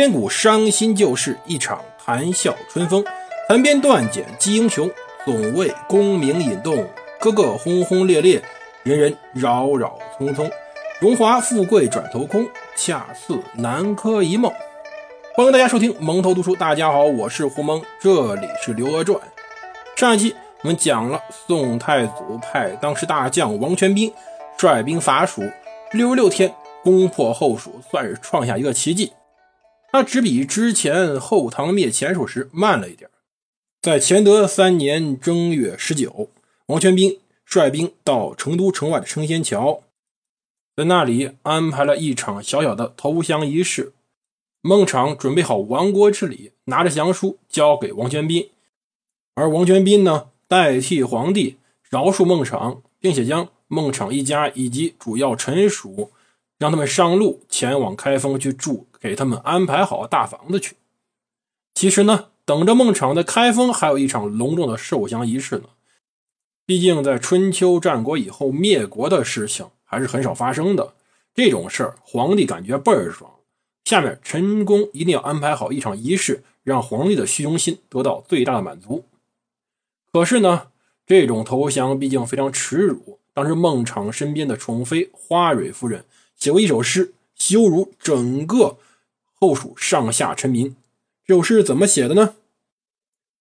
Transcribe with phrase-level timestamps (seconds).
[0.00, 3.04] 千古伤心旧事，一场谈笑春风。
[3.48, 4.88] 残编断简击英雄，
[5.24, 6.86] 总为功名引动。
[7.18, 8.40] 个个轰轰烈烈，
[8.84, 10.48] 人人扰扰匆匆。
[11.00, 12.46] 荣华富贵转头空，
[12.76, 14.52] 恰似南柯一梦。
[15.34, 16.54] 欢迎大家收听蒙头读书。
[16.54, 19.18] 大家好，我是胡蒙，这里是《刘娥传》。
[19.98, 24.14] 上一期我们讲了宋太祖派当时大将王全斌
[24.56, 25.42] 率兵伐蜀，
[25.90, 26.54] 六十六天
[26.84, 29.12] 攻破后蜀，算是创下一个奇迹。
[29.90, 33.10] 他只比之前后唐灭前蜀时慢了一点。
[33.80, 36.28] 在乾德三年正月十九，
[36.66, 39.82] 王全斌率兵到成都城外的成仙桥，
[40.76, 43.92] 在那里安排了一场小小的投降仪式。
[44.60, 48.50] 孟昶准备好亡国之礼，拿着降书交给王全斌，
[49.34, 51.56] 而王全斌呢，代替皇帝
[51.88, 56.10] 饶恕孟昶，并且将孟昶一家以及主要臣属。
[56.58, 60.76] 让他们上路前往开封去住，给他们安排好大房子去。
[61.74, 65.68] 其实呢，等着孟昶在开封还有一场隆重的受降仪式呢。
[66.66, 70.94] 毕竟在春秋战国以后，灭国的事情还是很少发生的。
[71.32, 73.30] 这种事儿，皇帝感觉倍儿爽。
[73.84, 79.04] 下面陈宫一定要安排好一场仪式，让皇帝的虚荣心得到最大的满足。
[80.12, 80.68] 可是呢，
[81.06, 83.20] 这种投降毕竟非常耻辱。
[83.32, 86.04] 当时孟昶身边的宠妃花蕊夫人。
[86.38, 88.78] 写过一首诗，羞辱整个
[89.34, 90.76] 后蜀上下臣民。
[91.26, 92.36] 这首诗怎么写的呢？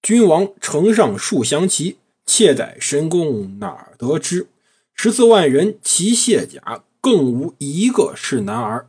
[0.00, 4.48] 君王城上树降旗，妾在深宫哪得知？
[4.94, 8.86] 十四万人齐卸甲，更无一个是男儿。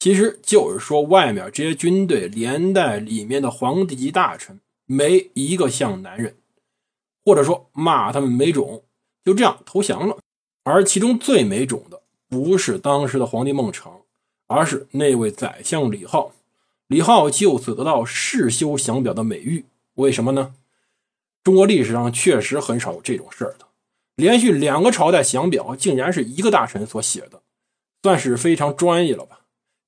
[0.00, 6.34] 其实就是说，外面这些军队连带里面的皇帝级大臣，没一个像男人，
[7.24, 8.82] 或者说骂他们没种，
[9.24, 10.18] 就这样投降了。
[10.64, 11.99] 而其中最没种的。
[12.30, 14.02] 不是当时的皇帝孟昶，
[14.46, 16.32] 而是那位宰相李浩。
[16.86, 19.64] 李浩就此得到世修降表的美誉。
[19.94, 20.54] 为什么呢？
[21.42, 23.66] 中国历史上确实很少有这种事儿的，
[24.14, 27.42] 连续两个朝代降表竟然是一个大臣所写的，
[28.04, 29.40] 算是非常专业了吧？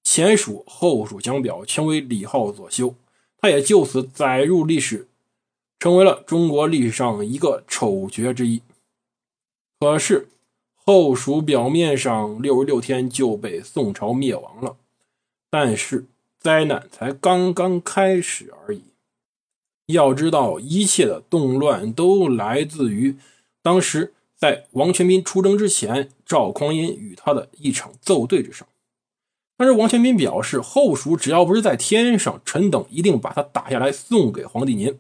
[0.03, 2.97] 前蜀、后蜀降表全为李浩所修，
[3.39, 5.07] 他也就此载入历史，
[5.79, 8.61] 成为了中国历史上一个丑角之一。
[9.79, 10.29] 可是。
[10.85, 14.77] 后蜀表面上六十六天就被宋朝灭亡了，
[15.49, 16.07] 但是
[16.41, 18.83] 灾难才刚刚开始而已。
[19.87, 23.17] 要知道，一切的动乱都来自于
[23.63, 28.67] 当时在王全斌出征之前，赵匡胤与他的一场奏对之上。
[29.57, 34.99] 但是王全斌表示，后蜀只要不是在天上，臣等一定把他打下来送给皇帝您。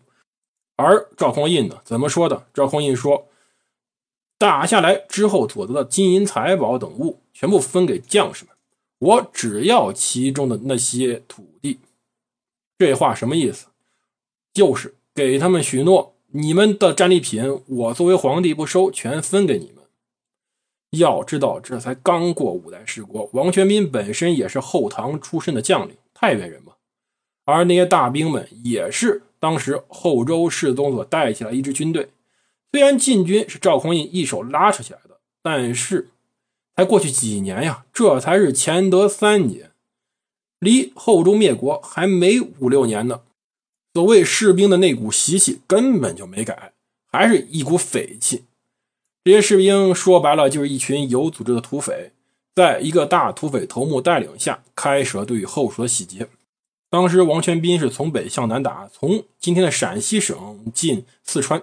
[0.76, 2.46] 而赵匡胤呢，怎么说的？
[2.54, 3.26] 赵匡胤说。
[4.42, 8.52] 打下来之后所得的金银财宝等物，全部分给将士们。
[8.98, 11.78] 我只要其中的那些土地。
[12.76, 13.68] 这话什么意思？
[14.52, 19.84] 就是给他们许诺，你们的战利品，我作为皇帝不收，全分给你们。
[20.98, 26.72] 要知道，这才刚过五代十国，王全斌本身也是后唐出身的将领，太原人嘛。
[27.44, 32.08] 而那些大兵们，也是当时后周世宗所带起来一支军队。
[32.72, 36.08] 虽然禁军是赵匡胤一手拉扯起来的，但是
[36.74, 39.72] 才过去几年呀，这才是乾德三年，
[40.58, 43.20] 离后周灭国还没五六年呢。
[43.92, 46.72] 所谓士兵的那股习气根本就没改，
[47.10, 48.44] 还是一股匪气。
[49.22, 52.12] 这些士兵说白了就是一群有组织的土匪，
[52.54, 56.26] 在一个大土匪头目带领下，开始了对后蜀的洗劫。
[56.88, 61.62] 当时王全斌是从北向南打，从今天的陕西省进四川。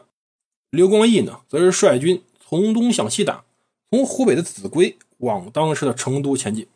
[0.71, 3.43] 刘光义呢，则是率军从东向西打，
[3.89, 6.67] 从湖北的秭归往当时的成都前进。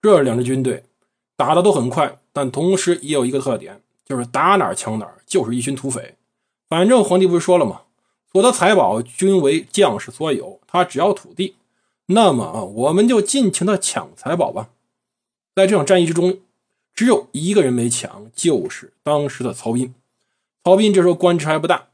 [0.00, 0.84] 这两支军队
[1.36, 6.14] 打的都很快，但同时也有一个特点，就是打哪儿抢哪儿，就是一群土匪。
[6.68, 7.82] 反正皇帝不是说了吗？
[8.32, 11.56] 所得财宝均为将士所有，他只要土地。
[12.06, 14.70] 那么啊，我们就尽情的抢财宝吧。
[15.54, 16.38] 在这场战役之中，
[16.94, 19.94] 只有一个人没抢，就是当时的曹彬。
[20.64, 21.88] 曹彬这时候官职还不大。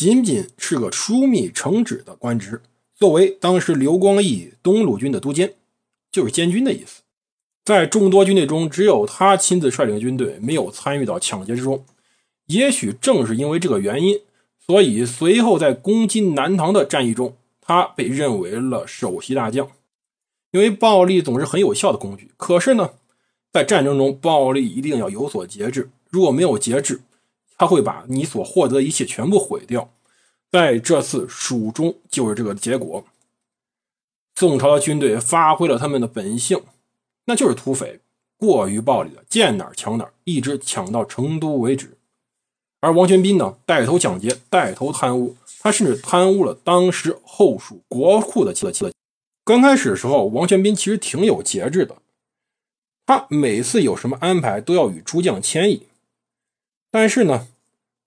[0.00, 2.62] 仅仅是个枢密承旨的官职，
[2.94, 5.52] 作为当时刘光义东路军的都监，
[6.10, 7.02] 就是监军的意思。
[7.66, 11.84] 在众多军队中，只有他亲自率领军队，没有参与到抢劫之中。
[12.46, 14.18] 也许正是因为这个原因，
[14.58, 19.68] 所以随后在攻击南唐的战役中，他被认为了首席大将。
[20.52, 22.92] 因为暴力总是很有效的工具，可是呢，
[23.52, 25.90] 在战争中，暴力一定要有所节制。
[26.08, 27.02] 如果没有节制，
[27.60, 29.92] 他会把你所获得的一切全部毁掉，
[30.50, 33.04] 在这次蜀中就是这个结果。
[34.34, 36.62] 宋朝的军队发挥了他们的本性，
[37.26, 38.00] 那就是土匪，
[38.38, 41.98] 过于暴力了，见哪儿抢哪儿，一直抢到成都为止。
[42.80, 48.72] 而王全斌呢，带头抢劫，带头贪污，他甚至贪污了当时后蜀国库的钱。
[49.44, 51.98] 刚开始的时候，王全斌其实挺有节制的，
[53.04, 55.88] 他每次有什么安排都要与诸将迁议。
[56.90, 57.46] 但是呢，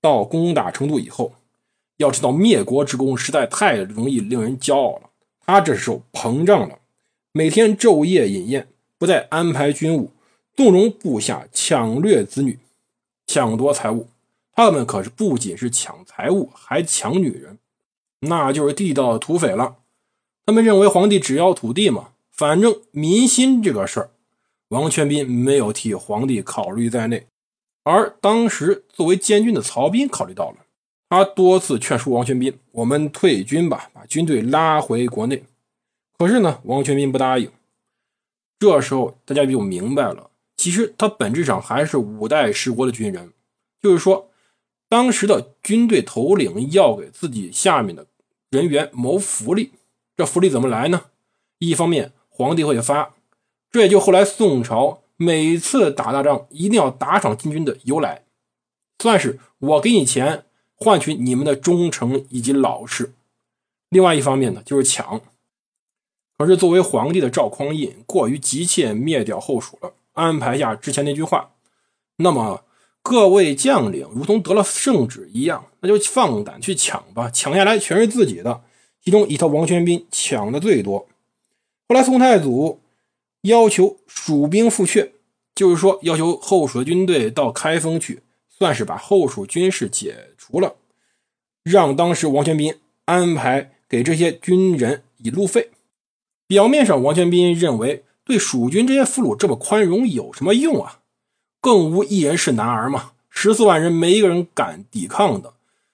[0.02, 1.34] 到攻打成都以后，
[1.98, 5.10] 要知道灭国之功实在太容易令人骄傲了，
[5.46, 6.80] 他这时候膨胀了，
[7.32, 10.12] 每天昼夜饮宴，不再安排军务，
[10.56, 12.60] 纵容部下抢掠子女，
[13.28, 14.08] 抢夺财物。
[14.56, 17.58] 他们可是不仅是抢财物，还抢女人，
[18.20, 19.78] 那就是地道的土匪了。
[20.46, 24.10] 他们认为皇帝只要土地嘛，反正民心这个事儿，
[24.68, 27.26] 王全斌没有替皇帝考虑在内。
[27.84, 30.58] 而当时作为监军的曹彬考虑到了，
[31.10, 35.44] 他多次劝说王全斌：“我们退军吧，把军队拉回国内。”
[36.18, 37.52] 可是呢，王全斌不答应。
[38.60, 43.32] 这时候大家就明白了，其实他本质上还是五代十国的军人，
[43.82, 44.30] 就是说。
[44.90, 48.06] 当时的军队头领要给自己下面的
[48.52, 49.72] 人员谋福利，
[50.16, 51.06] 这福利怎么来呢？
[51.58, 53.16] 一方面皇帝会发，
[53.72, 58.24] 这也就后来宋朝每次打大仗一定要打赏金军的由来，
[59.00, 60.46] 算是我给你钱
[60.76, 63.14] 换取你们的忠诚以及老实。
[63.90, 65.22] 另外一方面呢，就是抢。
[66.38, 71.52] 可是作为皇帝的赵匡胤过于急切灭掉后蜀了，安排下之前那句话，
[72.18, 72.64] 那么。
[73.06, 78.64] 各位将领如同得了圣旨一样，那就放胆去抢吧，抢下来全是自己的。
[79.04, 81.00] 其中一条王全斌抢的最多。
[81.90, 82.80] 后来宋太祖
[83.44, 85.12] 要求蜀兵复阙，
[85.54, 90.76] 就是说要求后蜀的军队到开封去，算是把后蜀军事解除了，
[91.64, 92.76] 让当时王全斌
[93.06, 95.72] 安排给这些军人以路费。
[96.48, 101.02] 表面上，王全斌认为对蜀军这些俘虏这么宽容有什么用啊？
[101.60, 103.12] 更无一人是男儿嘛！
[103.30, 105.54] 十四万人没一个人敢抵抗的，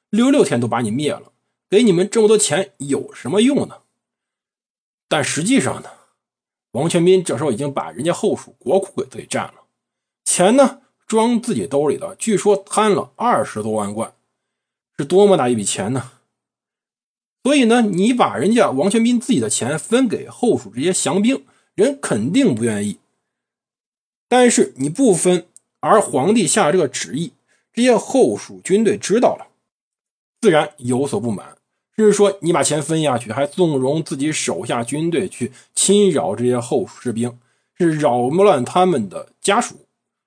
[0.10, 1.31] 六六天都把你灭了，
[1.69, 3.78] 给你们这么多钱有什么用呢？
[5.07, 5.90] 但实际上呢，
[6.71, 9.63] 王全斌这时候已经把人家后蜀国库给自己占了，
[10.25, 14.13] 钱呢装自己兜里的，据说贪了二十多万贯，
[14.98, 16.12] 是多么大一笔钱呢？
[17.44, 23.00] 所以呢，你把人家王全斌自己的钱分给后蜀这些降兵，人肯定不愿意。
[24.27, 25.45] 但是你不分。
[25.81, 27.31] 而皇帝下这个旨意，
[27.71, 29.48] 这些后蜀军队知道了，
[30.42, 31.57] 自然有所不满，
[32.00, 37.38] 就是说你把钱分下去，还纵容自己手下军队去侵扰这些后蜀士兵，
[37.78, 39.75] 是扰乱他们的家属，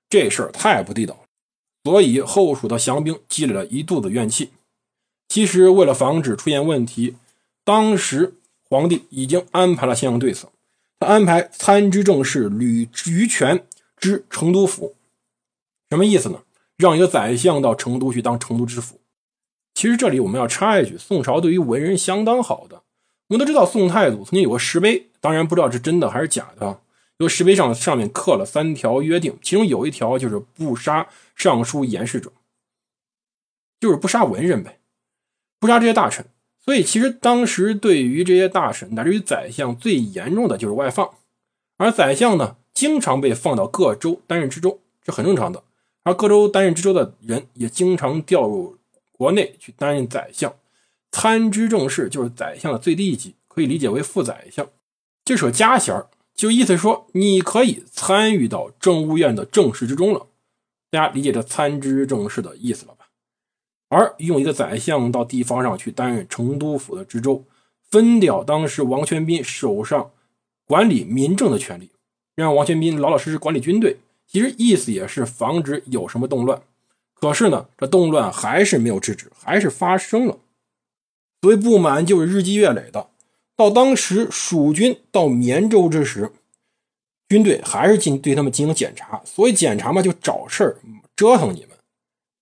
[0.07, 1.25] 这事儿太不地道。
[1.83, 4.51] 所以后蜀的降兵积累了一肚子怨气。
[5.27, 7.15] 其实为了防止出现问题，
[7.63, 8.35] 当时
[8.69, 10.49] 皇帝已经安排了相应对策，
[10.99, 13.65] 他安排参知政事吕于权
[13.97, 14.93] 知成都府。
[15.89, 16.43] 什么意思呢？
[16.77, 18.99] 让一个宰相到成都去当成都知府。
[19.73, 22.83] 其实这里我们要插一句，宋朝对于文人相当好的。
[23.27, 26.79] 我们都知道，宋太祖曾经有个石碑，当然不知道是真的还是假的。
[27.17, 32.31] 有石碑上上面刻了三条约定，其中有一条就是不杀尚书言事者，
[33.79, 34.79] 就是不杀文人呗，
[35.59, 36.25] 不杀这些大臣。
[36.59, 41.09] 所以其实当时对于这些大臣乃至于宰相最严重的就是外放，
[41.77, 45.63] 而宰相呢，经常被放到各州担任知州，这很正常的。
[46.03, 48.77] 而各州担任知州的人也经常调入
[49.23, 50.53] 国内去担任宰相，
[51.09, 54.67] 参知政事就是宰相的最低一级，可以理解为副宰相，
[55.23, 55.95] 这是个加衔，
[56.35, 60.27] 就意思说你可以参与到政务院的政事之中了。
[60.91, 63.05] 大家理解这参知政事的意思了吧？
[63.87, 67.45] 而用一个宰相到地方上去担任成都府的知州，
[67.89, 70.11] 分掉当时王全斌手上
[70.65, 71.91] 管理民政的权利，
[72.35, 73.99] 让王全斌老老实实管理军队。
[74.27, 76.61] 其实意思也是防止有什么动乱，
[77.23, 80.39] 可是呢，这动乱还是没有制止，还是发生了。
[81.41, 83.07] 所以不满就是日积月累的。
[83.55, 86.33] 到当时蜀军到绵州之时，
[87.29, 89.21] 军队还是进对他们进行检查。
[89.23, 90.75] 所以检查嘛，就找事儿
[91.15, 91.69] 折腾你们，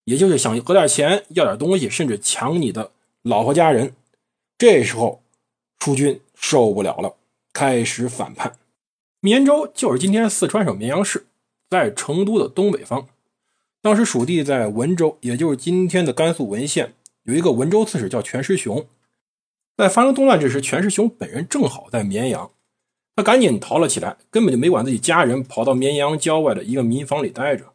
[0.06, 2.90] 也就是想讹点钱、要点东西，甚至抢你的
[3.22, 3.94] 老婆家人。
[4.58, 5.22] 这时候
[5.80, 7.14] 蜀军受不了了，
[7.54, 8.58] 开始反叛。
[9.20, 11.28] 绵州就是今天四川省绵阳市。
[11.70, 13.08] 在成都的东北方，
[13.82, 18.86] 当时蜀地在文州，也就是今天的甘肃文县，有一个文州刺史叫全师雄。
[19.76, 22.52] 在发生动乱之时，全师雄本人正好在绵阳，
[23.16, 27.74] 他赶紧逃了起来，根本就没管自己家人，跑到绵阳郊外的一个民房里待着。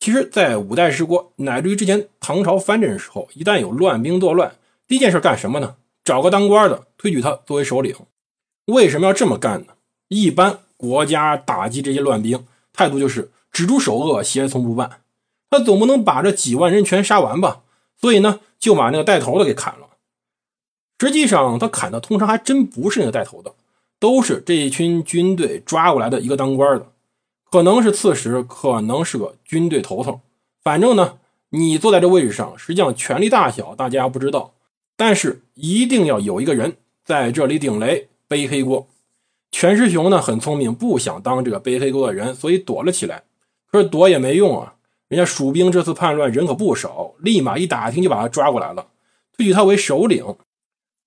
[0.00, 4.56] 其实，在五代十国，乃至于之前唐朝藩镇的时候，一旦有乱兵作乱，
[4.86, 5.76] 第一件事干什么呢？
[6.02, 7.94] 找个当官的推举他作为首领。
[8.66, 9.74] 为什么要这么干呢？
[10.08, 12.46] 一般国家打击这些乱兵。
[12.72, 15.00] 态度就是只诛首恶，邪从不办。
[15.48, 17.62] 他总不能把这几万人全杀完吧？
[17.98, 19.86] 所以呢，就把那个带头的给砍了。
[20.98, 23.54] 实际上，他砍的通常还真不是那个带头的，
[24.00, 26.88] 都是这一群军队抓过来的一个当官的，
[27.50, 30.20] 可能是刺史，可能是个军队头头。
[30.62, 31.18] 反正呢，
[31.50, 34.54] 你坐在这位置上，实际上权力大小大家不知道，
[34.96, 38.88] 但是一定要有一个人在这里顶雷背黑锅。
[39.52, 43.22] 全师雄呢很聪明，不想当这个背黑锅的人，所以躲了起来。
[43.74, 44.74] 说躲也没用啊，
[45.08, 48.88] 人家蜀兵这次叛乱人可不少，立马一打听就把他抓过来了，
[49.36, 50.36] 推举他为首领。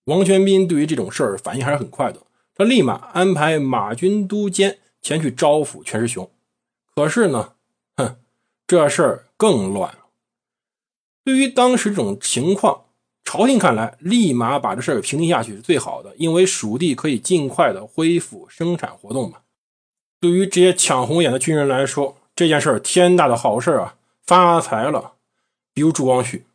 [0.05, 2.21] 王全斌对于这种事儿反应还是很快的，
[2.53, 6.29] 他立马安排马军都监前去招抚全师雄。
[6.95, 7.53] 可是呢，
[7.95, 8.17] 哼，
[8.65, 9.99] 这事儿更乱了。
[11.23, 12.85] 对于当时这种情况，
[13.23, 19.39] 朝廷看来，立马把这事儿平定下去是最好的，因为蜀地可以尽快的恢复生产活动嘛。
[20.19, 25.13] 对于这些抢红眼的军人来说，这件事儿天大的好事啊，发财了。
[25.73, 26.45] 比如朱光绪，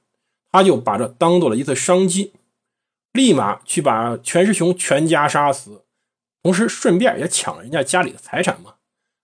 [0.52, 2.32] 他就把这当做了一次商机，
[3.10, 5.82] 立马去把全师雄全家杀死，
[6.40, 8.74] 同时顺便也抢人家家里的财产嘛，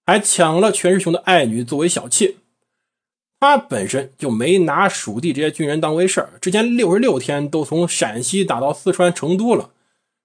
[0.04, 2.34] 还抢了全师雄的爱女作为小妾。
[3.38, 9.70] 他本身就没拿蜀地这些军人当回事儿，之前六十六天都从陕西打到四川成都了，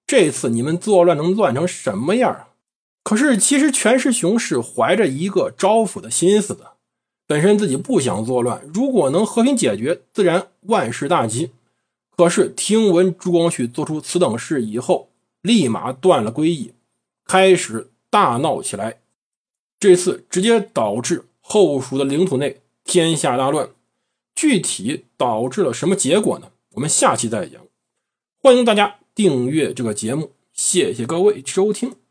[0.04, 2.48] 这次你们作乱能乱成什么样啊？
[3.04, 6.72] 可是其实全师雄是怀着一个招抚的心思的，
[7.26, 11.50] 本身自己不想作乱，如果能和平解决，自然万事大吉。
[12.16, 15.10] 可是听闻朱光绪做出此等事以后，
[15.42, 16.72] 立马断了归意，
[17.26, 18.98] 开始大闹起来。
[19.78, 22.62] 这次直接导致后蜀的领土内。
[22.84, 23.70] 天下大乱，
[24.34, 26.48] 具体导致了什么结果呢？
[26.74, 27.62] 我们下期再讲。
[28.42, 32.03] 欢迎大家订阅这个节目，谢谢各位收听。